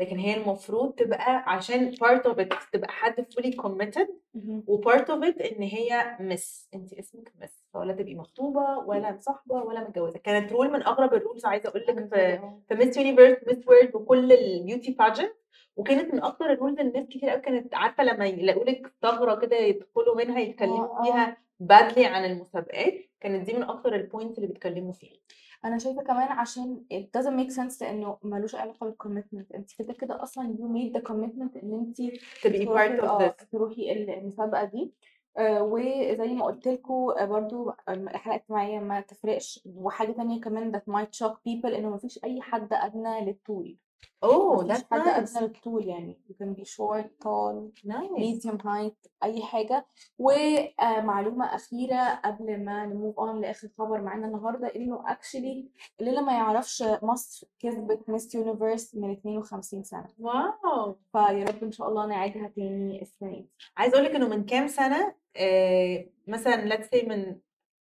لكن 0.00 0.18
هي 0.18 0.36
المفروض 0.36 0.92
تبقى 0.94 1.44
عشان 1.46 1.92
part 1.94 2.22
of 2.22 2.34
it 2.36 2.70
تبقى 2.72 2.92
حد 2.92 3.20
fully 3.20 3.52
committed 3.62 4.08
مهم. 4.34 4.64
و 4.66 4.82
part 4.82 5.04
of 5.04 5.24
it 5.34 5.52
إن 5.52 5.62
هي 5.62 6.16
Miss 6.20 6.68
انت 6.74 6.92
اسمك 6.92 7.32
Miss 7.42 7.63
ولا 7.78 7.92
تبقي 7.92 8.14
مخطوبة 8.14 8.78
ولا 8.78 9.12
مصاحبة 9.12 9.54
ولا 9.54 9.80
متجوزة. 9.88 10.18
كانت 10.18 10.52
rule 10.52 10.72
من 10.72 10.82
أغرب 10.82 11.14
ال 11.14 11.19
rules 11.19 11.44
عايزة 11.46 11.68
أقول 11.68 11.84
لك 11.88 12.08
في 12.14 12.38
في 12.68 12.74
Miss 12.74 12.96
Universe 12.96 13.38
Miss 13.46 13.68
World 13.68 13.94
وكل 13.94 14.32
ال 14.32 14.41
beauty 14.41 14.92
pageant 14.92 15.32
وكانت 15.76 16.14
من 16.14 16.22
أكتر 16.22 16.52
ال 16.52 16.56
rules 16.56 16.78
اللي 16.78 16.90
الناس 16.90 17.08
كتير 17.08 17.30
قوي 17.30 17.40
كانت 17.40 17.74
عارفة 17.74 18.04
لما 18.04 18.26
يلاقوا 18.26 18.64
لك 18.64 18.92
ثغرة 19.02 19.34
كده 19.40 19.56
يدخلوا 19.56 20.16
منها 20.16 20.40
يتكلموا 20.40 20.98
آه 20.98 21.02
فيها 21.02 21.36
badly 21.60 22.06
عن 22.06 22.24
المسابقات. 22.24 22.94
كانت 23.20 23.46
دي 23.46 23.54
من 23.56 23.62
أكتر 23.62 23.94
ال 23.94 24.00
points 24.00 24.36
اللي 24.38 24.48
بيتكلموا 24.48 24.92
فيها. 24.92 25.16
أنا 25.64 25.78
شايفة 25.78 26.02
كمان 26.02 26.28
عشان 26.28 26.84
it 26.94 27.20
doesn't 27.20 27.40
make 27.40 27.54
sense 27.56 27.82
لأنه 27.82 28.18
ملوش 28.22 28.54
علاقة 28.54 28.86
بال 28.86 28.97
commitment 28.97 29.52
أنت 29.52 29.70
كده 29.78 29.92
كده 29.92 30.22
أصلا 30.22 30.56
you 30.58 30.62
made 30.76 30.98
the 31.00 31.02
commitment 31.10 31.62
إن 31.64 31.72
أنت 31.72 31.96
تبقي 32.44 32.66
part 32.66 33.00
of 33.00 33.04
آه 33.04 33.28
this. 33.40 33.44
تروحي 33.52 33.92
المسابقة 33.92 34.64
دي. 34.64 34.92
آه 35.38 35.62
وزي 35.62 36.34
ما 36.34 36.44
قلت 36.44 36.68
لكم 36.68 37.14
برضو 37.26 37.70
الحالة 37.88 38.30
الاجتماعية 38.36 38.78
ما 38.78 39.00
تفرقش. 39.00 39.60
وحاجة 39.66 40.12
تانية 40.12 40.40
كمان 40.40 40.72
that 40.80 40.82
might 40.92 41.18
shock 41.18 41.34
people 41.48 41.66
إنه 41.66 41.90
مفيش 41.90 42.24
أي 42.24 42.40
حد 42.42 42.68
أدنى 42.72 43.24
للطول 43.26 43.76
أوه 44.24 44.64
مفيش 44.64 44.76
that's 44.78 44.84
حد 44.90 45.26
nice. 45.28 45.42
للطول 45.42 45.86
يعني. 45.88 46.18
You 46.28 46.32
can 46.32 46.60
be 46.60 46.64
short 46.64 47.06
tall 47.24 47.72
nice. 47.86 48.18
medium 48.18 48.58
height 48.64 49.08
أي 49.22 49.42
حاجة. 49.42 49.86
ومعلومة 50.18 51.54
أخيرة 51.54 52.20
قبل 52.24 52.64
ما 52.64 52.86
ن 52.86 52.92
move 52.92 53.18
on 53.18 53.40
لآخر 53.40 53.68
خبر 53.78 54.00
معانا 54.00 54.26
النهارده 54.26 54.66
إنه 54.76 55.02
actually 55.12 55.68
اللي 56.00 56.22
ما 56.22 56.32
يعرفش 56.32 56.84
مصر 57.02 57.46
كسبت 57.60 58.08
Miss 58.08 58.34
Universe 58.34 58.94
من 58.94 59.10
52 59.12 59.82
سنة. 59.82 60.08
wow. 60.18 60.96
فيا 61.12 61.44
رب 61.44 61.62
إن 61.64 61.72
شاء 61.72 61.88
الله 61.88 62.06
نعيدها 62.06 62.48
تاني 62.48 63.02
السنة 63.02 63.30
دي. 63.30 63.48
عايزه 63.76 63.94
أقول 63.94 64.04
لك 64.06 64.14
إنه 64.14 64.28
من 64.28 64.44
كام 64.44 64.66
سنة؟ 64.66 65.14
آه 65.36 66.06
مثلا 66.26 66.76
let's 66.76 66.84
say 66.86 67.08
من 67.08 67.36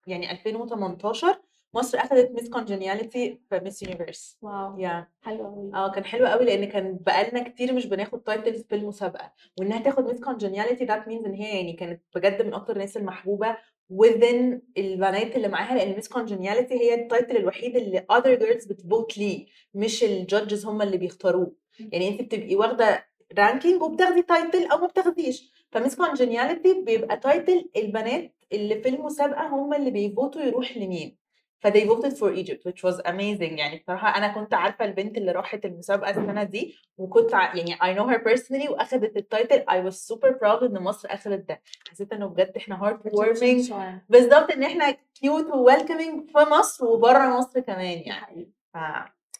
يعني 0.07 0.31
2018 0.31 1.41
مصر 1.75 1.99
اخذت 1.99 2.31
Miss 2.31 2.49
Congeniality 2.49 3.39
في 3.51 3.61
Miss 3.65 3.83
Universe 3.83 4.39
wow 4.43 4.79
يا 4.79 5.09
حلو 5.23 5.45
قوي 5.47 5.75
آه 5.75 5.91
كان 5.91 6.05
حلو 6.05 6.27
قوي 6.27 6.45
لأن 6.45 6.65
كان 6.65 6.99
بقالنا 7.07 7.49
كتير 7.49 7.73
مش 7.75 7.87
بناخد 7.87 8.23
titles 8.23 8.63
في 8.63 8.75
المسابقة. 8.75 9.33
وإنها 9.61 9.79
تاخد 9.83 10.05
Miss 10.05 10.21
Congeniality 10.21 10.85
that 10.85 11.09
means 11.09 11.25
إن 11.25 11.35
هي 11.35 11.57
يعني 11.57 11.73
كانت 11.73 12.03
بجد 12.15 12.43
من 12.47 12.55
أكتر 12.55 12.73
الناس 12.73 12.97
المحبوبة 12.97 13.57
within 13.93 14.59
البنات 14.79 15.37
اللي 15.37 15.49
معاها 15.49 15.75
لأن 15.75 15.95
Miss 15.95 16.09
Congeniality 16.09 16.75
هي 16.75 16.95
ال 16.95 17.02
title 17.02 17.37
الوحيد 17.37 17.77
اللي 17.77 18.07
other 18.13 18.39
girls 18.43 18.69
بت 18.69 18.85
vote 18.85 19.19
ليه 19.19 19.47
مش 19.75 20.05
ال 20.05 20.13
judges 20.13 20.67
هم 20.67 20.83
اللي 20.83 20.97
بيختاروه. 20.97 21.53
يعني 21.93 22.09
انت 22.09 22.23
بتبقي 22.23 22.57
واخدة 22.57 23.07
ranking 23.39 23.83
وبتاخدي 23.83 24.23
title 24.23 24.67
أو 24.67 24.79
ما 24.79 24.87
بتاخديش. 24.87 25.53
ف 25.73 25.77
Miss 25.77 25.97
Congeniality 25.97 26.83
بيبقى 26.83 27.17
title 27.17 27.71
البنات 27.77 28.35
اللي 28.53 28.83
في 28.83 28.89
المسابقة 28.89 29.47
هم 29.47 29.75
اللي 29.75 29.91
بي 29.91 30.06
vote 30.06 30.35
وا 30.35 30.43
يروح 30.43 30.77
لمين. 30.77 31.22
فدي 31.63 31.87
voted 31.87 32.15
for 32.15 32.31
Egypt 32.33 32.69
which 32.69 32.91
was 32.91 32.97
amazing. 32.99 33.59
يعني 33.59 33.79
بصراحة 33.79 34.17
أنا 34.17 34.29
كنت 34.29 34.55
عارفة 34.55 34.85
البنت 34.85 35.17
اللي 35.19 35.33
راحت 35.33 35.65
المسابقة 35.65 36.11
السنة 36.11 36.43
دي 36.43 36.75
وكنت 36.99 37.35
ع... 37.35 37.57
يعني 37.57 37.75
I 37.77 37.99
know 37.99 38.11
her 38.13 38.19
personally 38.25 38.71
وأخدت 38.71 39.17
ال 39.17 39.25
title 39.25 39.65
I 39.71 39.91
was 39.91 39.97
super 39.97 40.29
proud 40.29 40.63
إن 40.63 40.83
مصر 40.83 41.09
أخدت 41.11 41.49
ده. 41.49 41.61
حسيت 41.91 42.13
إنه 42.13 42.27
بجد 42.27 42.53
إحنا 42.57 42.85
heartwarming 42.85 43.73
بالظبط 44.09 44.51
إن 44.51 44.63
إحنا 44.63 44.97
cute 45.15 45.47
welcoming 45.55 46.31
في 46.31 46.39
مصر 46.39 46.85
وبره 46.87 47.39
مصر 47.39 47.61
كمان 47.61 47.99
يعني. 48.07 48.53
ف 48.75 48.79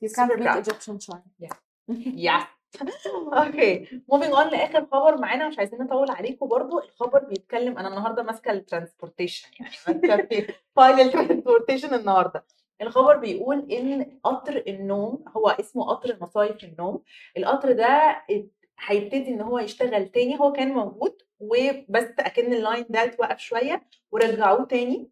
you 0.05 0.09
can't 0.09 0.33
beat 0.39 0.67
Egyptian 0.67 0.99
charm 0.99 1.23
yeah. 1.45 1.55
Yeah. 2.27 2.43
okay 3.33 4.03
moving 4.09 4.33
on 4.35 4.49
لآخر 4.49 4.87
خبر 4.93 5.19
معانا 5.19 5.49
مش 5.49 5.59
عايزين 5.59 5.79
نطول 5.83 6.11
عليكم 6.11 6.49
برضو. 6.49 6.79
الخبر 6.79 7.25
بيتكلم 7.25 7.79
أنا 7.79 7.89
النهارده 7.89 8.23
ماسكة 8.23 8.51
ال 8.53 8.59
transportation 8.59 9.49
يعني 9.61 9.73
ماسكة 9.89 10.27
في 10.27 10.55
file 10.77 11.01
ال 11.01 11.07
transportation 11.07 11.95
النهارده. 11.95 12.45
الخبر 12.83 13.17
بيقول 13.17 13.73
إن 13.73 14.19
قطر 14.25 14.63
النوم 14.69 15.25
هو 15.37 15.49
اسمه 15.49 15.85
قطر 15.85 16.17
مصايف 16.21 16.65
النوم. 16.65 17.03
القطر 17.37 17.73
ده 17.73 17.87
ات- 18.31 18.51
هيبتدي 18.81 19.29
إن 19.29 19.41
هو 19.41 19.59
يشتغل 19.59 20.09
تاني 20.09 20.41
هو 20.41 20.53
كان 20.53 20.69
موجود 20.69 21.23
وبس 21.41 22.05
أكن 22.19 22.53
ال 22.53 22.59
line 22.59 22.85
ده 22.91 23.05
اتوقف 23.05 23.39
شوية 23.39 23.83
ورجعوه 24.13 24.65
تاني. 24.65 25.11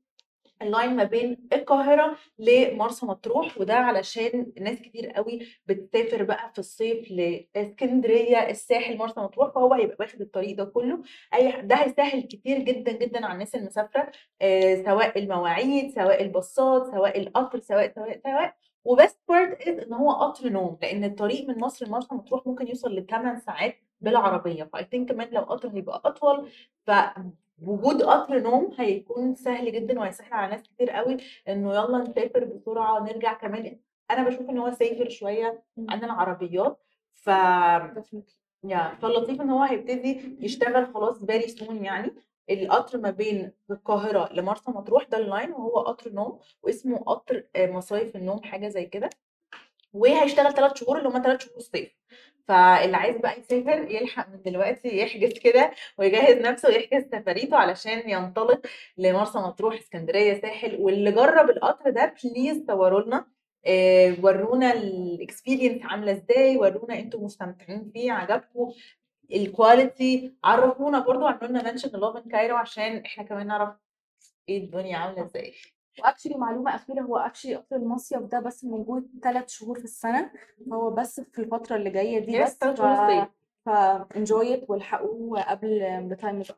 ال 0.62 0.69
line 0.69 0.96
ما 0.96 1.04
بين 1.04 1.48
القاهرة 1.52 2.16
لمرسى 2.38 3.06
مطروح 3.06 3.58
وده 3.58 3.74
علشان 3.74 4.52
ناس 4.60 4.78
كتير 4.82 5.10
قوي 5.10 5.40
بتسافر 5.66 6.22
بقى 6.22 6.50
في 6.52 6.58
الصيف 6.58 7.10
لإسكندرية 7.10 8.36
الساحل 8.50 8.96
مرسى 8.98 9.20
مطروح 9.20 9.54
فهو 9.54 9.74
هيبقى 9.74 9.96
واخد 10.00 10.20
الطريق 10.20 10.56
ده 10.56 10.64
كله. 10.64 11.02
أي 11.34 11.62
ده 11.62 11.74
هيسهل 11.76 12.22
كتير 12.22 12.58
جدا 12.58 12.92
جدا 12.92 13.24
على 13.24 13.32
الناس 13.34 13.54
المسافرة 13.54 14.10
آه 14.42 14.74
سواء 14.84 15.18
المواعيد 15.18 15.90
سواء 15.94 16.22
الباصات 16.22 16.86
سواء 16.86 17.20
القطر 17.20 17.60
سواء 17.60 17.92
سواء 17.94 18.20
سواء. 18.24 18.54
وبس 18.84 19.18
part 19.28 19.62
إن 19.68 19.92
هو 19.92 20.10
قطر 20.12 20.48
نوم 20.48 20.78
لأن 20.82 21.04
الطريق 21.04 21.48
من 21.48 21.58
مصر 21.58 21.86
لمرسى 21.86 22.14
مطروح 22.14 22.46
ممكن 22.46 22.68
يوصل 22.68 22.94
ل 22.94 23.06
8 23.06 23.38
ساعات 23.38 23.76
بالعربية. 24.00 24.64
ف 24.72 24.84
I 24.90 24.93
think 24.93 25.08
كمان 25.12 25.28
لو 25.32 25.40
قطر 25.42 25.68
هيبقى 25.68 26.02
أطول. 26.04 26.50
ف 26.86 26.90
وجود 27.62 28.02
قطر 28.02 28.40
نوم 28.40 28.70
هيكون 28.78 29.34
سهل 29.34 29.72
جدا 29.72 30.00
وهيسهل 30.00 30.32
على 30.32 30.50
ناس 30.50 30.62
كتير 30.62 30.90
قوي 30.90 31.16
إنه 31.48 31.74
يلا 31.74 31.98
نسافر 31.98 32.44
بسرعة 32.44 33.00
نرجع 33.00 33.32
كمان. 33.32 33.80
أنا 34.10 34.28
بشوف 34.28 34.50
إن 34.50 34.58
هو 34.58 34.70
safer 34.70 35.08
شوية 35.08 35.62
عن 35.88 36.04
العربيات. 36.04 36.78
ف 37.14 37.30
يا 38.64 38.94
فاللطيف 39.02 39.40
إن 39.40 39.50
هو 39.50 39.62
هيبتدي 39.62 40.36
يشتغل 40.40 40.94
خلاص 40.94 41.24
very 41.24 41.48
soon 41.48 41.84
يعني. 41.84 42.14
القطر 42.50 42.98
ما 42.98 43.10
بين 43.10 43.52
القاهرة 43.70 44.32
لمرسى 44.32 44.70
مطروح 44.70 45.04
ده 45.04 45.18
ال 45.18 45.25
line 45.25 45.52
وهو 45.52 45.80
قطر 45.80 46.12
نوم 46.12 46.38
واسمه 46.62 46.98
قطر 46.98 47.44
آه، 47.56 47.66
مصايف 47.70 48.16
النوم 48.16 48.42
حاجة 48.42 48.68
زي 48.68 48.86
كده. 48.86 49.10
وهيشتغل 49.92 50.52
ثلاث 50.54 50.76
شهور 50.76 50.98
اللي 50.98 51.08
هم 51.08 51.22
ثلاث 51.22 51.44
شهور 51.44 51.56
الصيف. 51.56 51.96
فاللي 52.48 52.96
عايز 52.96 53.16
بقى 53.16 53.40
يسافر 53.40 53.90
يلحق 53.90 54.28
من 54.28 54.42
دلوقتي 54.42 54.98
يحجز 54.98 55.32
كده 55.38 55.70
ويجهز 55.98 56.36
نفسه 56.36 56.68
ويحجز 56.68 57.04
سفريته 57.12 57.56
علشان 57.56 58.10
ينطلق 58.10 58.66
لمرسى 58.98 59.38
مطروح 59.38 59.78
اسكندرية 59.78 60.40
ساحل. 60.40 60.76
واللي 60.80 61.12
جرب 61.12 61.50
القطر 61.50 61.90
ده 61.90 62.14
please 62.24 62.66
صوروا 62.66 63.00
لنا. 63.00 63.26
آه، 63.66 64.16
ورونا 64.22 64.72
ال 64.72 64.82
experience 64.82 65.82
عاملة 65.84 66.12
إزاي؟ 66.12 66.56
ورونا 66.56 66.98
أنتوا 66.98 67.20
مستمتعين 67.20 67.90
فيه 67.94 68.12
عجبكم 68.12 68.72
ال 69.32 69.45
quality 69.45 70.34
عرفونا 70.44 70.98
برضو 70.98 71.26
عملوا 71.26 71.46
لنا 71.48 71.70
mention 71.72 71.90
Love 71.98 72.18
Cairo 72.28 72.56
عشان 72.56 72.96
إحنا 72.96 73.24
كمان 73.24 73.46
نعرف 73.46 73.74
إيه 74.48 74.64
الدنيا 74.64 74.96
عاملة 74.96 75.24
إزاي. 75.24 75.54
و 76.02 76.06
actually 76.06 76.34
معلومة 76.34 76.74
أخيرة 76.74 77.00
هو 77.02 77.16
actually 77.16 77.54
قطر 77.54 77.76
المصيف 77.76 78.22
ده 78.22 78.40
بس 78.40 78.64
موجود 78.64 79.10
ثلاث 79.22 79.48
شهور 79.48 79.78
في 79.78 79.84
السنة 79.84 80.30
فهو 80.70 80.90
بس 80.90 81.20
في 81.20 81.38
الفترة 81.42 81.76
اللي 81.76 81.90
جاية 81.90 82.18
دي 82.18 82.32
yes 82.32 82.50
بس 82.50 82.58
ثلاث 82.58 82.74
ف 82.76 82.78
شهور 82.78 82.92
الصيف. 82.92 83.28
ف 83.64 83.70
enjoy 84.14 84.58
it 84.58 84.70
والحقوه 84.70 85.42
قبل 85.42 86.08
the 86.14 86.20
time 86.22 86.46
is 86.46 86.50
up 86.50 86.56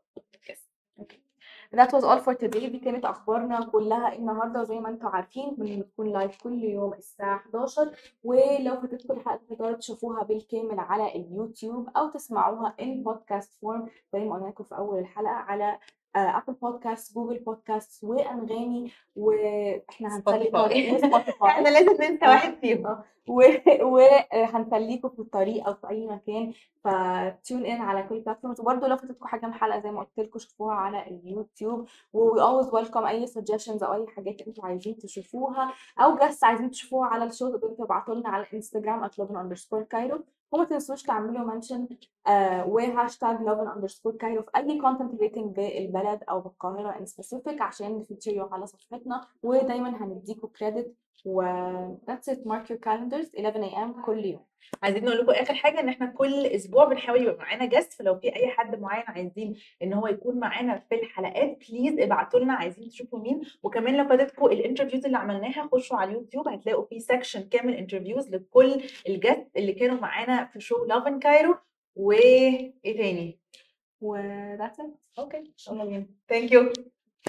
That 1.75 1.91
was 1.93 2.05
all 2.05 2.21
for 2.21 2.35
today. 2.35 2.67
دي 2.71 2.79
كانت 2.79 3.05
أخبارنا 3.05 3.65
كلها 3.65 4.15
النهارده 4.15 4.61
وزي 4.61 4.81
ما 4.81 4.89
أنتم 4.89 5.07
عارفين 5.07 5.55
بنكون 5.59 6.13
live 6.13 6.43
كل 6.43 6.65
يوم 6.65 6.95
الساعة 6.95 7.37
11 7.37 7.91
ولو 8.25 8.81
فاتتكم 8.81 9.15
الحلقة 9.15 9.41
تقدروا 9.51 9.77
تشوفوها 9.77 10.23
بالكامل 10.25 10.81
على 10.81 11.09
اليوتيوب 11.15 11.89
أو 11.97 12.09
تسمعوها 12.11 12.77
in 12.81 13.05
podcast 13.09 13.47
form. 13.49 13.89
زي 14.13 14.25
ما 14.25 14.35
قلنا 14.35 14.49
لكم 14.49 14.65
في 14.65 14.77
أول 14.77 14.99
الحلقة 14.99 15.31
على 15.33 15.79
Apple 16.17 16.53
Podcast 16.53 17.15
Google 17.15 17.39
Podcast 17.39 18.05
وأنغامي 18.05 18.93
وإحنا 19.17 20.09
و 20.09 20.20
Spotify 20.20 20.99
إحنا 21.51 21.69
لازم 21.69 21.93
ننسى 22.03 22.25
آه. 22.25 22.29
واحد 22.29 22.55
فيهم. 22.61 22.87
آه. 22.87 23.05
وهنخليكم 23.83 25.09
في 25.09 25.19
الطريق 25.19 25.67
أو 25.69 25.75
في 25.75 25.89
أي 25.89 26.07
مكان. 26.07 26.53
ف 26.85 27.01
tune 27.01 27.67
in 27.67 27.81
على 27.81 28.03
كل 28.03 28.21
platforms 28.21 28.61
وبرده 28.61 28.89
لو 28.89 28.97
فاتتكم 28.97 29.27
حاجة 29.27 29.47
من 29.47 29.53
الحلقة 29.53 29.81
زي 29.81 29.91
ما 29.91 30.01
قلت 30.01 30.19
لكم 30.21 30.39
شوفوها 30.39 30.75
على 30.75 31.07
اليوتيوب. 31.07 31.89
و 32.13 32.35
we 32.37 32.39
always 32.41 32.71
welcome 32.71 33.07
أي 33.07 33.27
suggestions 33.27 33.83
أو 33.83 33.95
أي 33.95 34.07
حاجات 34.07 34.41
أنتوا 34.41 34.65
عايزين 34.65 34.99
تشوفوها. 34.99 35.73
أو 35.99 36.17
guest 36.17 36.45
عايزين 36.45 36.71
تشوفوها 36.71 37.09
على 37.09 37.25
ال 37.25 37.30
show 37.30 37.51
تقدروا 37.51 37.77
تبعتوا 37.77 38.15
لنا 38.15 38.29
على 38.29 38.47
الانستجرام 38.51 39.09
كايرو 39.91 40.25
وما 40.53 40.65
تنسوش 40.65 41.03
تعملوا 41.03 41.55
mention 41.55 41.89
آه 42.27 42.67
و 42.69 42.77
hashtag 42.77 43.37
lovin 43.39 43.69
underscore 43.77 44.17
Cairo 44.17 44.43
في 44.43 44.51
أي 44.57 44.81
content 44.81 45.19
relating 45.19 45.47
بالبلد 45.47 46.23
أو 46.29 46.41
بالقاهرة 46.41 46.93
in 46.93 47.09
specific 47.09 47.61
عشان 47.61 47.99
ن 47.99 48.03
feature 48.03 48.37
يو 48.37 48.47
على 48.53 48.67
صفحتنا 48.67 49.27
ودايما 49.43 50.05
هنديكوا 50.05 50.49
credit 50.49 50.95
و 51.25 51.43
that's 52.07 52.29
it. 52.33 52.39
Mark 52.47 52.69
your 52.71 52.79
calendars. 52.79 53.29
11 53.35 53.63
a.m. 53.65 54.05
كل 54.07 54.25
يوم. 54.25 54.45
عايزين 54.83 55.05
نقول 55.05 55.19
لكم 55.19 55.31
آخر 55.31 55.55
حاجة 55.55 55.81
إن 55.81 55.89
إحنا 55.89 56.07
كل 56.07 56.47
أسبوع 56.47 56.85
بنحاول 56.85 57.23
يبقى 57.23 57.37
معانا 57.37 57.65
guest 57.67 57.93
فلو 57.93 58.19
في 58.19 58.37
أي 58.37 58.49
حد 58.49 58.81
معين 58.81 59.05
عايزين 59.07 59.55
إن 59.83 59.93
هو 59.93 60.07
يكون 60.07 60.39
معانا 60.41 60.79
في 60.89 60.95
الحلقات 60.95 61.59
please 61.71 61.99
ابعتوا 61.99 62.41
لنا. 62.41 62.53
عايزين 62.55 62.89
تشوفوا 62.89 63.19
مين. 63.19 63.41
وكمان 63.63 63.97
لو 63.97 64.09
فاتتكم 64.09 64.47
ال 64.47 64.52
interviews 64.52 65.05
اللي 65.05 65.17
عملناها 65.19 65.69
خشوا 65.73 65.97
على 65.97 66.11
اليوتيوب. 66.11 66.49
هتلاقوا 66.49 66.85
في 66.87 67.01
section 67.01 67.49
كامل 67.49 67.75
interviews 67.75 68.31
لكل 68.35 68.83
ال 69.09 69.14
guests 69.14 69.47
اللي 69.57 69.73
كانوا 69.73 69.97
معانا 70.01 70.45
في 70.45 70.61
show 70.61 70.85
Lovin 70.85 71.19
Cairo 71.19 71.55
وايه 71.97 72.75
تاني؟ 72.85 73.39
و 74.01 74.17
that's 74.59 74.77
it. 74.83 75.19
okay 75.19 75.53
يلا 75.71 75.85
بينا. 75.85 76.07
thank 76.29 76.53
you 76.53 76.73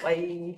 bye 0.04 0.56